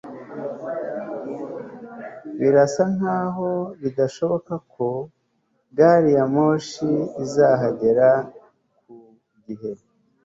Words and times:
birasa 2.39 2.83
nkaho 2.95 3.49
bidashoboka 3.81 4.53
ko 4.73 4.87
gari 5.77 6.09
ya 6.17 6.25
moshi 6.33 6.89
izahagera 7.23 8.09
ku 8.79 8.91
gihe 9.45 9.71